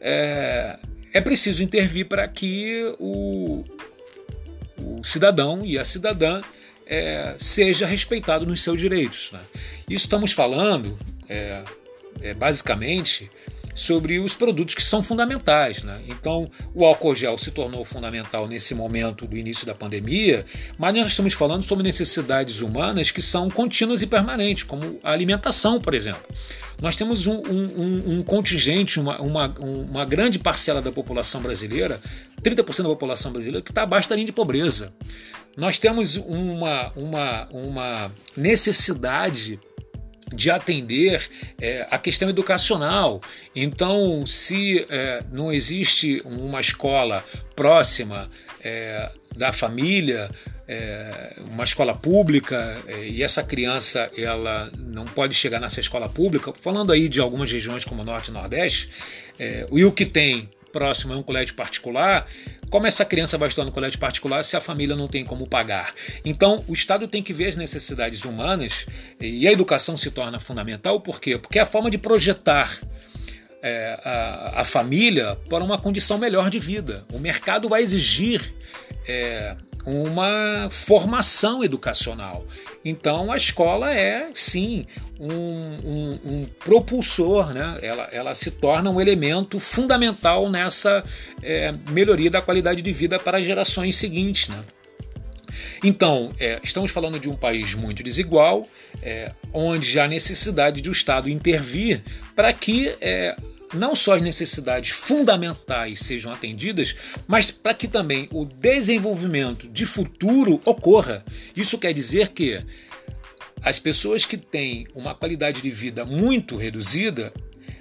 [0.00, 0.78] é,
[1.12, 3.64] é preciso intervir para que o,
[4.82, 6.42] o cidadão e a cidadã
[6.86, 9.30] é, seja respeitado nos seus direitos.
[9.32, 9.40] Né?
[9.88, 11.62] Isso estamos falando, é,
[12.20, 13.30] é, basicamente,
[13.74, 15.82] sobre os produtos que são fundamentais.
[15.82, 16.00] Né?
[16.08, 20.44] Então, o álcool gel se tornou fundamental nesse momento do início da pandemia,
[20.78, 25.80] mas nós estamos falando sobre necessidades humanas que são contínuas e permanentes, como a alimentação,
[25.80, 26.22] por exemplo.
[26.80, 32.00] Nós temos um, um, um contingente, uma, uma, uma grande parcela da população brasileira,
[32.42, 34.92] 30% da população brasileira, que está abaixo da linha de pobreza.
[35.56, 39.60] Nós temos uma, uma, uma necessidade
[40.32, 41.28] de atender
[41.60, 43.20] é, a questão educacional.
[43.54, 47.24] Então, se é, não existe uma escola
[47.54, 48.30] próxima
[48.62, 50.30] é, da família,
[50.68, 56.52] é, uma escola pública é, e essa criança ela não pode chegar nessa escola pública,
[56.52, 58.88] falando aí de algumas regiões como o Norte e Nordeste,
[59.38, 62.26] é, e o que tem próximo é um colégio particular,
[62.70, 65.94] como essa criança vai estudar no colégio particular se a família não tem como pagar?
[66.24, 68.86] Então, o Estado tem que ver as necessidades humanas
[69.20, 71.36] e a educação se torna fundamental, por quê?
[71.36, 72.80] Porque é a forma de projetar
[73.62, 77.04] é, a, a, família para uma condição melhor de vida.
[77.12, 78.54] O mercado vai exigir
[79.06, 82.44] é, uma formação educacional.
[82.84, 84.86] Então a escola é sim
[85.18, 87.78] um, um, um, propulsor, né?
[87.82, 91.04] ela, ela se torna um elemento fundamental nessa
[91.42, 94.48] é, melhoria da qualidade de vida para as gerações seguintes.
[94.48, 94.62] Né?
[95.82, 98.66] Então, é, estamos falando de um país muito desigual,
[99.02, 102.02] é, onde há necessidade de o Estado intervir
[102.34, 103.36] para que é,
[103.72, 106.96] não só as necessidades fundamentais sejam atendidas,
[107.26, 111.24] mas para que também o desenvolvimento de futuro ocorra.
[111.54, 112.60] Isso quer dizer que
[113.62, 117.32] as pessoas que têm uma qualidade de vida muito reduzida,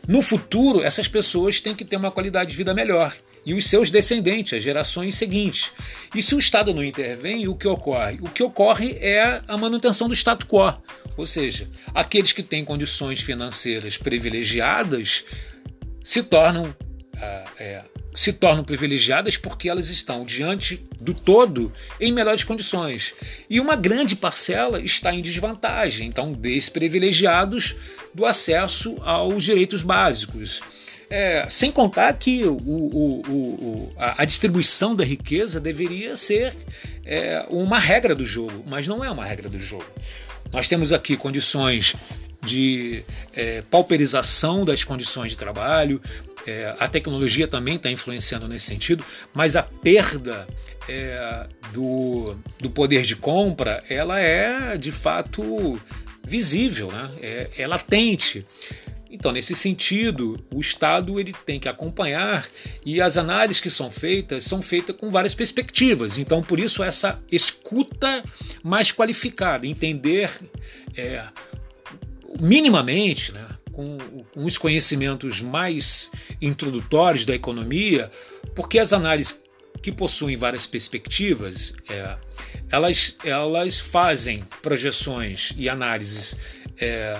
[0.08, 3.16] no futuro essas pessoas têm que ter uma qualidade de vida melhor.
[3.46, 5.72] E os seus descendentes, as gerações seguintes.
[6.14, 8.20] E se o Estado não intervém, o que ocorre?
[8.22, 10.78] O que ocorre é a manutenção do status quo.
[11.16, 15.24] Ou seja, aqueles que têm condições financeiras privilegiadas
[16.10, 16.76] se tornam,
[17.22, 17.84] ah, é,
[18.16, 23.14] se tornam privilegiadas porque elas estão diante do todo em melhores condições.
[23.48, 27.76] E uma grande parcela está em desvantagem, então desprivilegiados
[28.12, 30.62] do acesso aos direitos básicos.
[31.12, 36.56] É, sem contar que o, o, o, a, a, distribuição da riqueza deveria ser
[37.06, 39.86] é, uma regra do jogo, mas não é uma regra do jogo.
[40.52, 41.96] Nós temos aqui condições
[42.50, 46.02] de é, pauperização das condições de trabalho.
[46.48, 50.48] É, a tecnologia também está influenciando nesse sentido, mas a perda
[50.88, 55.80] é, do, do poder de compra ela é de fato
[56.26, 57.12] visível, né?
[57.22, 58.46] é, é latente.
[59.12, 62.48] Então, nesse sentido, o Estado ele tem que acompanhar
[62.86, 66.20] e as análises que são feitas são feitas com várias perspectivas.
[66.20, 68.24] Então, por isso, essa escuta
[68.64, 70.30] mais qualificada, entender
[70.96, 71.24] é,
[72.40, 73.98] minimamente, né, com,
[74.34, 76.12] com os conhecimentos mais
[76.42, 78.12] introdutórios da economia,
[78.56, 79.42] porque as análises
[79.82, 82.18] que possuem várias perspectivas, é,
[82.70, 86.38] elas, elas fazem projeções e análises
[86.78, 87.18] é,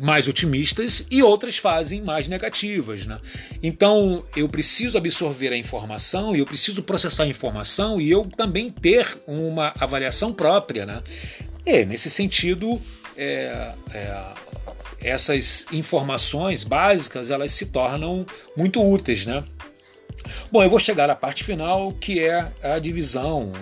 [0.00, 3.06] mais otimistas e outras fazem mais negativas.
[3.06, 3.18] Né?
[3.62, 8.68] Então eu preciso absorver a informação e eu preciso processar a informação e eu também
[8.68, 10.84] ter uma avaliação própria.
[10.84, 11.02] Né?
[11.64, 12.80] É, nesse sentido,
[13.22, 14.24] é, é,
[15.00, 19.42] essas informações básicas elas se tornam muito úteis, né?
[20.50, 23.52] Bom, eu vou chegar à parte final, que é a divisão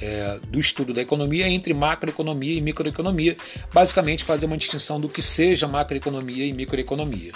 [0.00, 3.36] é, do estudo da economia entre macroeconomia e microeconomia,
[3.72, 7.32] basicamente fazer uma distinção do que seja macroeconomia e microeconomia.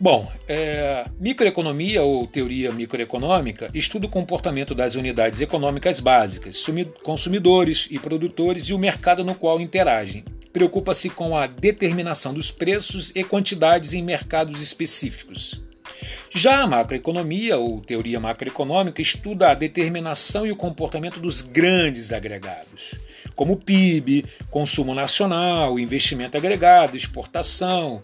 [0.00, 6.66] Bom, é, microeconomia ou teoria microeconômica estuda o comportamento das unidades econômicas básicas,
[7.02, 10.24] consumidores e produtores e o mercado no qual interagem.
[10.52, 15.60] Preocupa-se com a determinação dos preços e quantidades em mercados específicos.
[16.30, 22.94] Já a macroeconomia, ou teoria macroeconômica, estuda a determinação e o comportamento dos grandes agregados,
[23.34, 28.02] como PIB, consumo nacional, investimento agregado, exportação,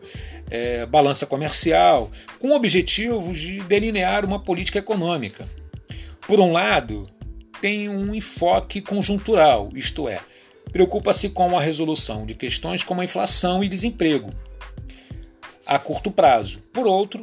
[0.51, 5.49] é, balança comercial, com o objetivo de delinear uma política econômica.
[6.27, 7.05] Por um lado,
[7.61, 10.21] tem um enfoque conjuntural, isto é,
[10.73, 14.31] preocupa-se com a resolução de questões como a inflação e desemprego
[15.67, 16.61] a curto prazo.
[16.73, 17.23] Por outro,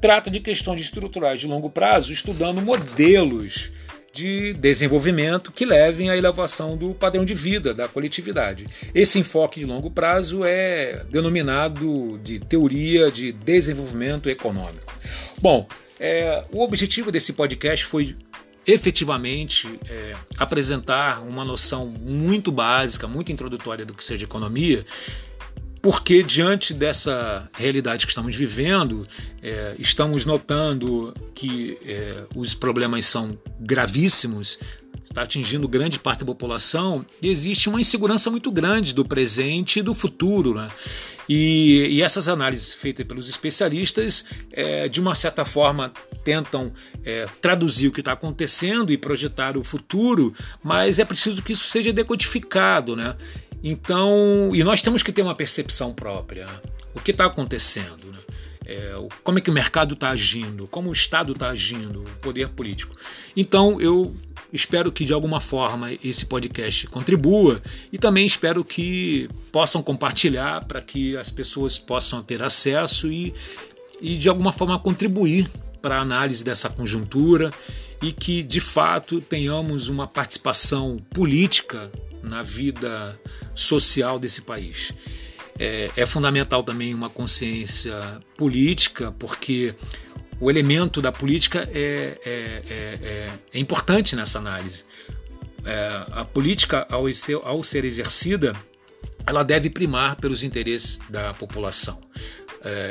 [0.00, 3.72] trata de questões estruturais de longo prazo, estudando modelos
[4.12, 8.66] de desenvolvimento que levem à elevação do padrão de vida da coletividade.
[8.94, 14.92] Esse enfoque de longo prazo é denominado de teoria de desenvolvimento econômico.
[15.40, 15.68] Bom,
[16.00, 18.16] é, o objetivo desse podcast foi
[18.66, 24.84] efetivamente é, apresentar uma noção muito básica, muito introdutória do que seja economia
[25.80, 29.06] porque diante dessa realidade que estamos vivendo,
[29.42, 34.58] é, estamos notando que é, os problemas são gravíssimos,
[35.04, 39.82] está atingindo grande parte da população, e existe uma insegurança muito grande do presente e
[39.82, 40.54] do futuro.
[40.54, 40.68] Né?
[41.28, 45.92] E, e, essas análises feitas pelos especialistas, é, de uma certa forma,
[46.24, 46.72] tentam
[47.04, 51.68] é, traduzir o que está acontecendo e projetar o futuro, mas é preciso que isso
[51.68, 52.96] seja decodificado.
[52.96, 53.14] Né?
[53.62, 56.46] Então, e nós temos que ter uma percepção própria.
[56.94, 58.06] O que está acontecendo?
[58.06, 58.18] Né?
[58.66, 60.66] É, como é que o mercado está agindo?
[60.66, 62.02] Como o Estado está agindo?
[62.02, 62.94] O poder político.
[63.36, 64.14] Então, eu
[64.52, 70.80] Espero que de alguma forma esse podcast contribua e também espero que possam compartilhar para
[70.80, 73.34] que as pessoas possam ter acesso e,
[74.00, 75.50] e de alguma forma contribuir
[75.82, 77.52] para a análise dessa conjuntura
[78.02, 81.92] e que de fato tenhamos uma participação política
[82.22, 83.18] na vida
[83.54, 84.92] social desse país.
[85.58, 87.94] É, é fundamental também uma consciência
[88.36, 89.74] política, porque
[90.40, 94.84] o elemento da política é, é, é, é importante nessa análise.
[96.12, 98.54] a política, ao ser, ao ser exercida,
[99.26, 102.00] ela deve primar pelos interesses da população.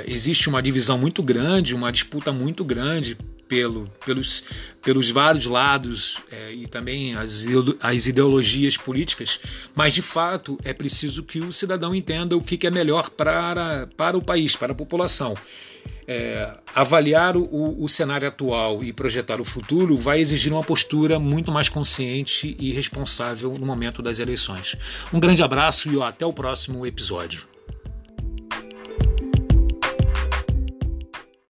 [0.05, 3.17] existe uma divisão muito grande, uma disputa muito grande
[3.47, 4.43] pelo, pelos,
[4.81, 7.45] pelos vários lados é, e também as,
[7.81, 9.39] as ideologias políticas,
[9.75, 13.87] mas de fato é preciso que o cidadão entenda o que, que é melhor para,
[13.95, 15.35] para o país, para a população.
[16.05, 21.51] É, avaliar o, o, cenário atual e projetar o futuro vai exigir uma postura muito
[21.51, 24.75] mais consciente e responsável no momento das eleições.
[25.13, 27.56] Um grande abraço e ó, até o próximo episódio.